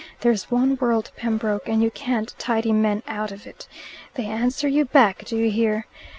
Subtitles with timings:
[0.21, 3.67] There's one world, Pembroke, and you can't tidy men out of it.
[4.15, 5.85] They answer you back do you hear?